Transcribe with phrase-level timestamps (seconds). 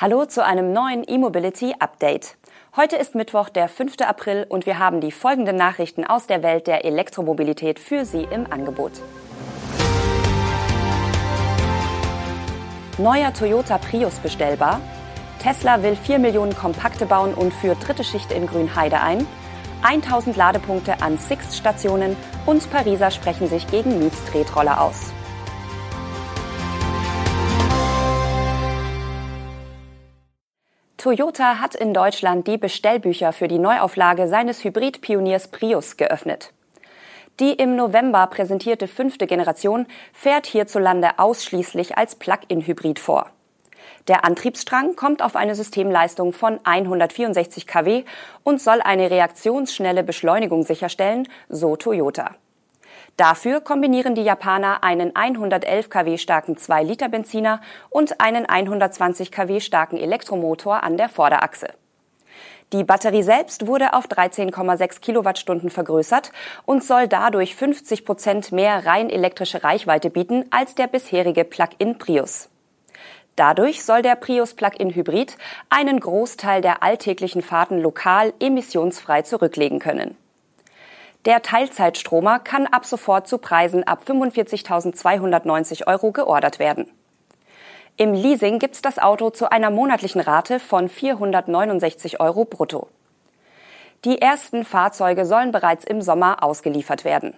[0.00, 2.38] Hallo zu einem neuen E-Mobility Update.
[2.74, 4.00] Heute ist Mittwoch, der 5.
[4.00, 8.50] April und wir haben die folgenden Nachrichten aus der Welt der Elektromobilität für Sie im
[8.50, 8.92] Angebot.
[12.96, 14.80] Neuer Toyota Prius bestellbar.
[15.38, 19.26] Tesla will 4 Millionen Kompakte bauen und führt dritte Schicht in Grünheide ein.
[19.82, 25.12] 1000 Ladepunkte an Sixt-Stationen und Pariser sprechen sich gegen Mietstretroller aus.
[31.00, 36.52] Toyota hat in Deutschland die Bestellbücher für die Neuauflage seines Hybrid-Pioniers Prius geöffnet.
[37.40, 43.30] Die im November präsentierte fünfte Generation fährt hierzulande ausschließlich als Plug-in-Hybrid vor.
[44.08, 48.04] Der Antriebsstrang kommt auf eine Systemleistung von 164 kW
[48.42, 52.32] und soll eine reaktionsschnelle Beschleunigung sicherstellen, so Toyota.
[53.16, 60.82] Dafür kombinieren die Japaner einen 111 kW starken 2-Liter-Benziner und einen 120 kW starken Elektromotor
[60.82, 61.68] an der Vorderachse.
[62.72, 66.30] Die Batterie selbst wurde auf 13,6 Kilowattstunden vergrößert
[66.66, 72.48] und soll dadurch 50 Prozent mehr rein elektrische Reichweite bieten als der bisherige Plug-in Prius.
[73.34, 75.36] Dadurch soll der Prius Plug-in Hybrid
[75.68, 80.16] einen Großteil der alltäglichen Fahrten lokal emissionsfrei zurücklegen können.
[81.26, 86.90] Der Teilzeitstromer kann ab sofort zu Preisen ab 45.290 Euro geordert werden.
[87.98, 92.88] Im Leasing gibt's das Auto zu einer monatlichen Rate von 469 Euro brutto.
[94.06, 97.34] Die ersten Fahrzeuge sollen bereits im Sommer ausgeliefert werden.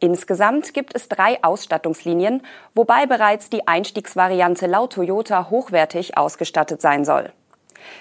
[0.00, 2.42] Insgesamt gibt es drei Ausstattungslinien,
[2.74, 7.32] wobei bereits die Einstiegsvariante laut Toyota hochwertig ausgestattet sein soll.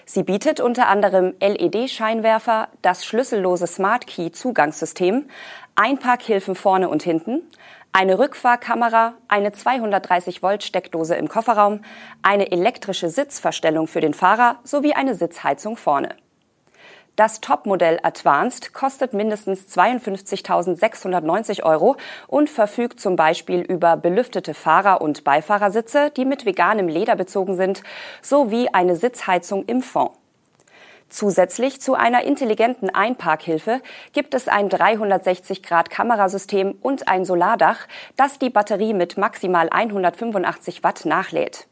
[0.05, 5.27] Sie bietet unter anderem LED-Scheinwerfer, das schlüssellose Smart Key Zugangssystem,
[5.75, 7.43] Einparkhilfen vorne und hinten,
[7.91, 11.81] eine Rückfahrkamera, eine 230 Volt Steckdose im Kofferraum,
[12.21, 16.09] eine elektrische Sitzverstellung für den Fahrer sowie eine Sitzheizung vorne.
[17.17, 21.95] Das Topmodell Advanced kostet mindestens 52.690 Euro
[22.27, 27.81] und verfügt zum Beispiel über belüftete Fahrer- und Beifahrersitze, die mit veganem Leder bezogen sind,
[28.21, 30.11] sowie eine Sitzheizung im Fond.
[31.09, 33.81] Zusätzlich zu einer intelligenten Einparkhilfe
[34.13, 41.65] gibt es ein 360-Grad-Kamerasystem und ein Solardach, das die Batterie mit maximal 185 Watt nachlädt.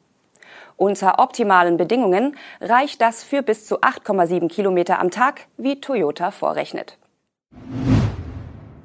[0.78, 6.98] Unter optimalen Bedingungen reicht das für bis zu 8,7 Kilometer am Tag, wie Toyota vorrechnet.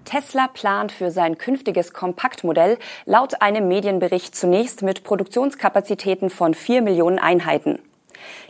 [0.05, 7.19] Tesla plant für sein künftiges Kompaktmodell laut einem Medienbericht zunächst mit Produktionskapazitäten von 4 Millionen
[7.19, 7.79] Einheiten.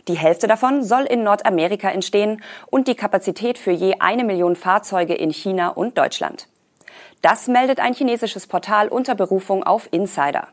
[0.07, 5.13] Die Hälfte davon soll in Nordamerika entstehen und die Kapazität für je eine Million Fahrzeuge
[5.13, 6.47] in China und Deutschland.
[7.21, 10.47] Das meldet ein chinesisches Portal unter Berufung auf Insider.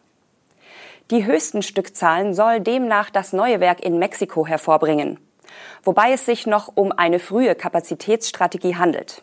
[1.10, 5.19] Die höchsten Stückzahlen soll demnach das neue Werk in Mexiko hervorbringen.
[5.82, 9.22] Wobei es sich noch um eine frühe Kapazitätsstrategie handelt.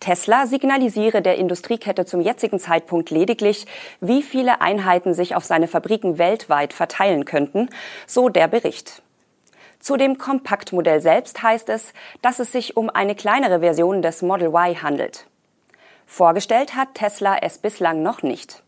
[0.00, 3.66] Tesla signalisiere der Industriekette zum jetzigen Zeitpunkt lediglich,
[4.00, 7.68] wie viele Einheiten sich auf seine Fabriken weltweit verteilen könnten,
[8.08, 9.00] so der Bericht.
[9.78, 14.48] Zu dem Kompaktmodell selbst heißt es, dass es sich um eine kleinere Version des Model
[14.48, 15.28] Y handelt.
[16.04, 18.64] Vorgestellt hat Tesla es bislang noch nicht.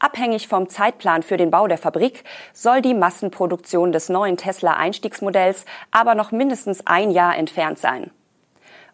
[0.00, 2.22] Abhängig vom Zeitplan für den Bau der Fabrik
[2.52, 8.10] soll die Massenproduktion des neuen Tesla-Einstiegsmodells aber noch mindestens ein Jahr entfernt sein.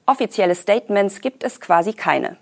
[0.07, 2.39] Offizielle Statements gibt es quasi keine.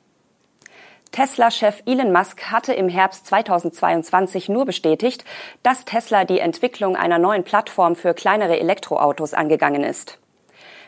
[1.11, 5.25] Tesla-Chef Elon Musk hatte im Herbst 2022 nur bestätigt,
[5.63, 10.19] dass Tesla die Entwicklung einer neuen Plattform für kleinere Elektroautos angegangen ist.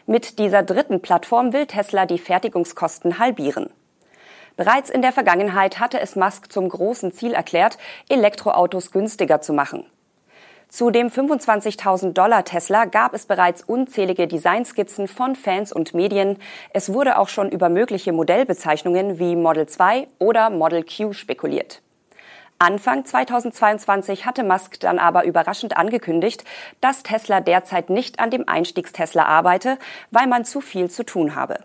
[0.07, 3.71] Mit dieser dritten Plattform will Tesla die Fertigungskosten halbieren.
[4.57, 7.77] Bereits in der Vergangenheit hatte es Musk zum großen Ziel erklärt,
[8.09, 9.85] Elektroautos günstiger zu machen.
[10.69, 16.39] Zu dem 25.000 Dollar Tesla gab es bereits unzählige Designskizzen von Fans und Medien.
[16.73, 21.81] Es wurde auch schon über mögliche Modellbezeichnungen wie Model 2 oder Model Q spekuliert.
[22.59, 26.45] Anfang 2022 hatte Musk dann aber überraschend angekündigt,
[26.81, 29.79] dass Tesla derzeit nicht an dem Einstiegstesla arbeite,
[30.11, 31.59] weil man zu viel zu tun habe.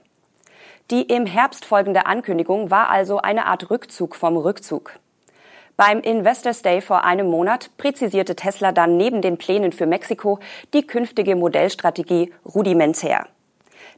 [0.91, 4.93] Die im Herbst folgende Ankündigung war also eine Art Rückzug vom Rückzug.
[5.77, 10.39] Beim Investors Day vor einem Monat präzisierte Tesla dann neben den Plänen für Mexiko
[10.73, 13.27] die künftige Modellstrategie rudimentär.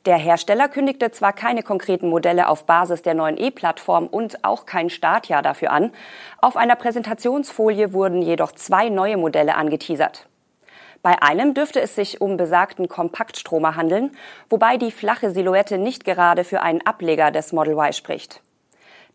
[0.05, 4.89] Der Hersteller kündigte zwar keine konkreten Modelle auf Basis der neuen E-Plattform und auch kein
[4.89, 5.93] Startjahr dafür an,
[6.41, 10.27] auf einer Präsentationsfolie wurden jedoch zwei neue Modelle angeteasert.
[11.01, 14.15] Bei einem dürfte es sich um besagten Kompaktstromer handeln,
[14.49, 18.41] wobei die flache Silhouette nicht gerade für einen Ableger des Model Y spricht.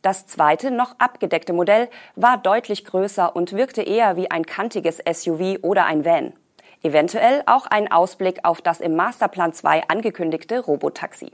[0.02, 5.58] Das zweite, noch abgedeckte Modell war deutlich größer und wirkte eher wie ein kantiges SUV
[5.62, 6.32] oder ein Van.
[6.82, 11.32] Eventuell auch ein Ausblick auf das im Masterplan 2 angekündigte Robotaxi.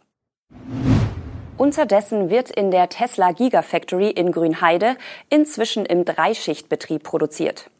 [1.58, 4.96] Unterdessen wird in der Tesla Gigafactory in Grünheide
[5.28, 7.70] inzwischen im Dreischichtbetrieb produziert.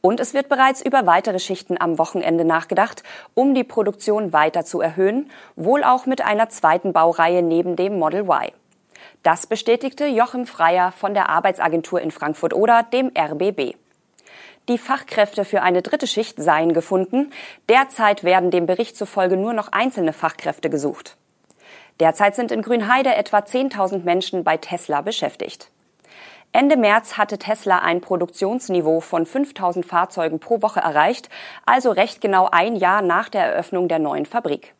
[0.00, 3.02] Und es wird bereits über weitere Schichten am Wochenende nachgedacht,
[3.34, 8.22] um die Produktion weiter zu erhöhen, wohl auch mit einer zweiten Baureihe neben dem Model
[8.22, 8.52] Y.
[9.22, 13.76] Das bestätigte Joachim Freier von der Arbeitsagentur in Frankfurt-Oder, dem RBB.
[14.68, 17.32] Die Fachkräfte für eine dritte Schicht seien gefunden.
[17.68, 21.16] Derzeit werden dem Bericht zufolge nur noch einzelne Fachkräfte gesucht.
[21.98, 25.71] Derzeit sind in Grünheide etwa 10.000 Menschen bei Tesla beschäftigt.
[26.54, 31.30] Ende März hatte Tesla ein Produktionsniveau von 5000 Fahrzeugen pro Woche erreicht,
[31.64, 34.74] also recht genau ein Jahr nach der Eröffnung der neuen Fabrik.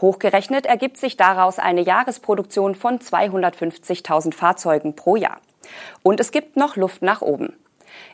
[0.00, 5.38] Hochgerechnet ergibt sich daraus eine Jahresproduktion von 250.000 Fahrzeugen pro Jahr.
[6.02, 7.56] Und es gibt noch Luft nach oben.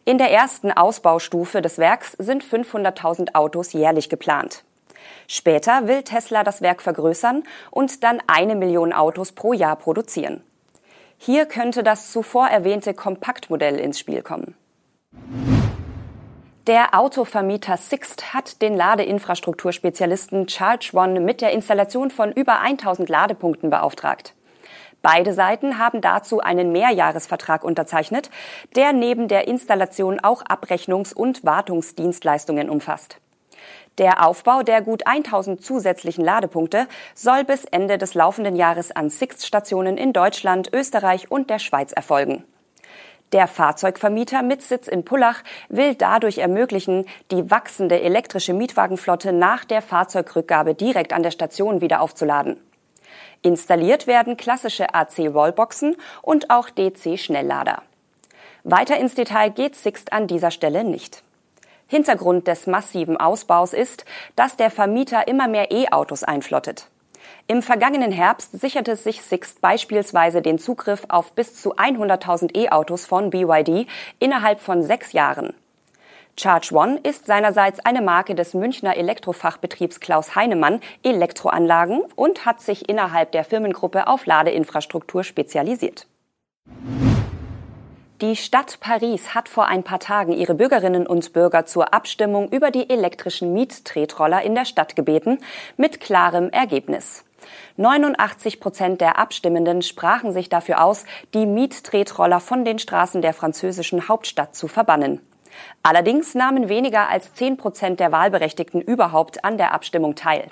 [0.04, 4.62] In der ersten Ausbaustufe des Werks sind 500.000 Autos jährlich geplant.
[5.26, 10.42] Später will Tesla das Werk vergrößern und dann eine Million Autos pro Jahr produzieren.
[11.24, 14.54] Hier könnte das zuvor erwähnte Kompaktmodell ins Spiel kommen.
[16.66, 23.70] Der Autovermieter Sixt hat den Ladeinfrastrukturspezialisten Charge One mit der Installation von über 1000 Ladepunkten
[23.70, 24.34] beauftragt.
[25.00, 28.28] Beide Seiten haben dazu einen Mehrjahresvertrag unterzeichnet,
[28.76, 33.18] der neben der Installation auch Abrechnungs- und Wartungsdienstleistungen umfasst.
[33.98, 39.96] Der Aufbau der gut 1000 zusätzlichen Ladepunkte soll bis Ende des laufenden Jahres an Sixt-Stationen
[39.96, 42.44] in Deutschland, Österreich und der Schweiz erfolgen.
[43.34, 49.82] Der Fahrzeugvermieter mit Sitz in Pullach will dadurch ermöglichen, die wachsende elektrische Mietwagenflotte nach der
[49.82, 52.60] Fahrzeugrückgabe direkt an der Station wieder aufzuladen.
[53.42, 57.82] Installiert werden klassische AC-Wallboxen und auch DC-Schnelllader.
[58.62, 61.23] Weiter ins Detail geht Sixt an dieser Stelle nicht.
[61.94, 64.04] Hintergrund des massiven Ausbaus ist,
[64.34, 66.88] dass der Vermieter immer mehr E-Autos einflottet.
[67.46, 73.30] Im vergangenen Herbst sicherte sich Sixt beispielsweise den Zugriff auf bis zu 100.000 E-Autos von
[73.30, 73.86] BYD
[74.18, 75.54] innerhalb von sechs Jahren.
[76.36, 82.88] Charge One ist seinerseits eine Marke des Münchner Elektrofachbetriebs Klaus Heinemann Elektroanlagen und hat sich
[82.88, 86.08] innerhalb der Firmengruppe auf Ladeinfrastruktur spezialisiert.
[88.24, 92.70] Die Stadt Paris hat vor ein paar Tagen ihre Bürgerinnen und Bürger zur Abstimmung über
[92.70, 95.40] die elektrischen Miettretroller in der Stadt gebeten,
[95.76, 97.26] mit klarem Ergebnis.
[97.76, 101.04] 89 Prozent der Abstimmenden sprachen sich dafür aus,
[101.34, 105.20] die Miettretroller von den Straßen der französischen Hauptstadt zu verbannen.
[105.82, 110.48] Allerdings nahmen weniger als 10 Prozent der Wahlberechtigten überhaupt an der Abstimmung teil.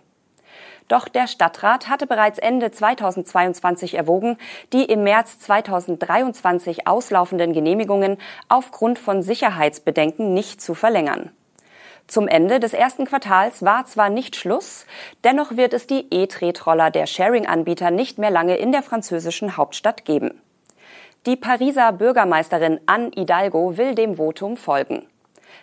[0.93, 4.37] Doch der Stadtrat hatte bereits Ende 2022 erwogen,
[4.75, 8.19] die im März 2023 auslaufenden Genehmigungen
[8.51, 11.31] aufgrund von Sicherheitsbedenken nicht zu verlängern.
[12.09, 14.85] Zum Ende des ersten Quartals war zwar nicht Schluss,
[15.25, 20.43] dennoch wird es die E-Tretroller der Sharing-Anbieter nicht mehr lange in der französischen Hauptstadt geben.
[21.25, 25.07] Die Pariser Bürgermeisterin Anne Hidalgo will dem Votum folgen.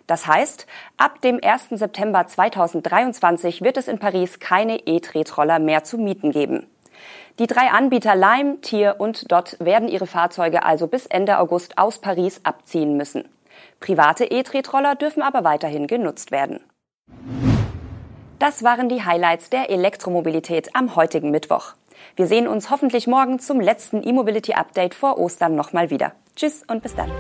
[0.10, 0.66] Das heißt,
[0.98, 1.68] ab dem 1.
[1.70, 6.66] September 2023 wird es in Paris keine E-Tretroller mehr zu mieten geben.
[7.38, 12.00] Die drei Anbieter Lime, Tier und Dot werden ihre Fahrzeuge also bis Ende August aus
[12.00, 13.30] Paris abziehen müssen.
[13.80, 16.60] Private E-Tretroller dürfen aber weiterhin genutzt werden.
[18.40, 21.76] Das waren die Highlights der Elektromobilität am heutigen Mittwoch.
[22.16, 26.14] Wir sehen uns hoffentlich morgen zum letzten E-Mobility Update vor Ostern nochmal wieder.
[26.36, 27.12] Tschüss und bis dann.